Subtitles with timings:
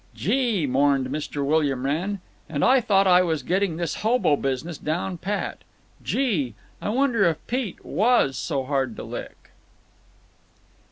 [0.15, 1.45] "Gee!" mourned Mr.
[1.45, 5.59] William Wrenn, "and I thought I was getting this hobo business down pat….
[6.01, 6.55] Gee!
[6.81, 9.51] I wonder if Pete was so hard to lick?"